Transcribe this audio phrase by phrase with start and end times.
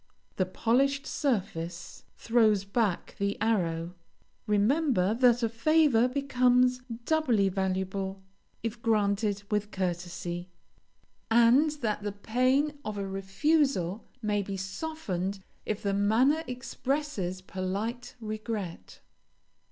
[0.37, 3.93] The polished surface throws back the arrow.
[4.47, 8.23] Remember that a favor becomes doubly valuable
[8.63, 10.49] if granted with courtesy,
[11.29, 15.37] and that the pain of a refusal may be softened
[15.67, 19.01] if the manner expresses polite regret.